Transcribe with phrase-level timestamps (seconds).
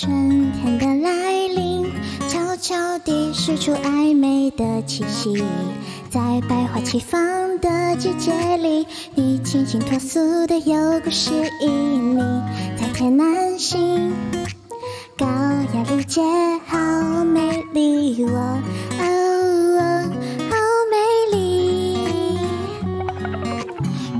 [0.00, 1.90] 春天的来临
[2.28, 5.42] 悄悄地释出暧昧的气息，
[6.08, 12.42] 在百花齐放的季节里，你清新脱俗的有故事旖旎，
[12.76, 14.12] 在天南星，
[15.16, 16.22] 高雅丽姐
[16.68, 18.38] 好美丽，我
[19.00, 20.04] 哦
[20.48, 20.54] 好
[20.92, 22.38] 美丽。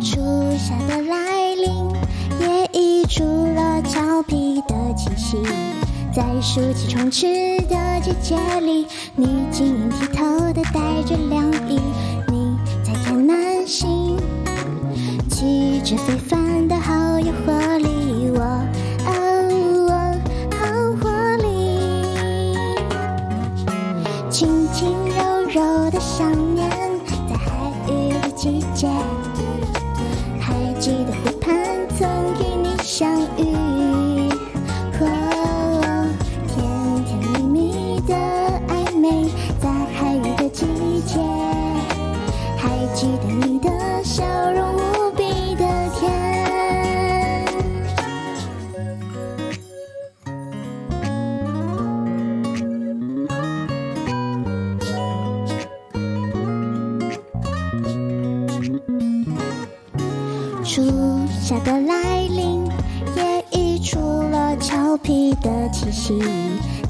[0.00, 0.16] 初
[0.58, 1.92] 夏的来临，
[2.40, 3.47] 也溢出
[5.28, 5.42] 的气息。
[6.12, 7.26] 在暑气充斥
[7.68, 11.78] 的季节里，你晶莹剔透的带着凉意。
[12.28, 14.16] 你在天南星，
[15.30, 18.30] 气质非凡的好有活力。
[18.34, 18.40] 我，
[20.56, 20.66] 好
[21.00, 21.46] 活力，
[24.30, 26.68] 轻轻柔柔的想念，
[27.28, 28.88] 在海域的季节，
[60.68, 60.82] 初
[61.40, 62.62] 夏的来临，
[63.16, 66.22] 也溢出了俏皮的气息。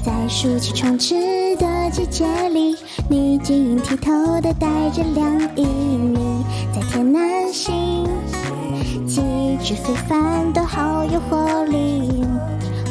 [0.03, 1.15] 在暑气充斥
[1.55, 2.75] 的季节里，
[3.09, 5.63] 你晶莹剔透的带着凉意。
[5.63, 6.43] 你
[6.75, 8.05] 在天南星，
[9.07, 12.21] 气质非凡的好有活力。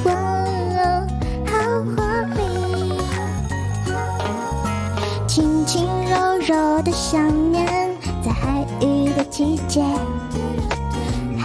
[0.07, 1.07] 哦，
[1.45, 2.03] 好活
[2.35, 2.41] 力，
[5.27, 7.67] 轻轻柔柔的想念，
[8.25, 9.85] 在海域的季节。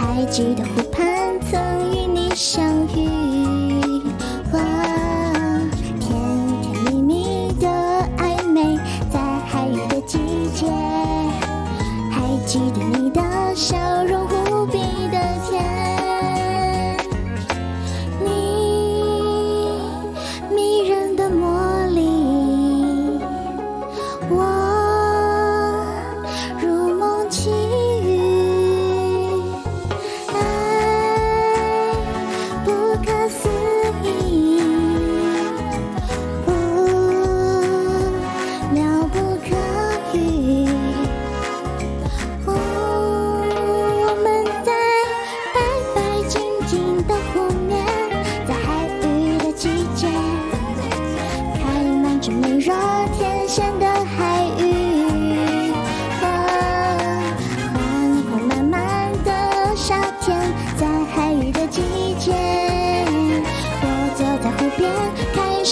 [0.06, 2.62] 还记得湖畔曾与你相
[2.94, 3.33] 遇，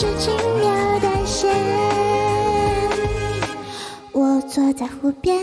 [0.03, 1.47] 是轻描淡写。
[4.11, 5.39] 我坐在湖边，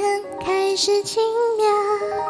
[0.45, 1.23] 开始轻
[1.57, 2.28] 描。